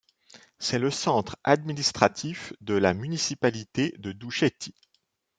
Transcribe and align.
C'est 0.57 0.79
le 0.79 0.89
centre 0.89 1.35
administratif 1.43 2.53
de 2.59 2.73
la 2.73 2.95
municipalité 2.95 3.93
de 3.99 4.11
Doucheti. 4.13 4.73